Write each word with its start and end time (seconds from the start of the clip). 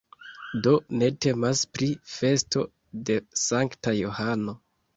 Do 0.67 0.71
ne 1.01 1.09
temas 1.25 1.61
pri 1.75 1.91
festo 2.15 2.65
de 3.11 3.21
Sankta 3.45 3.97
Johano. 4.03 4.61